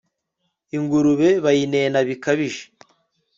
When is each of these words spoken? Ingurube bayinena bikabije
Ingurube 0.75 1.29
bayinena 1.43 1.97
bikabije 2.07 2.63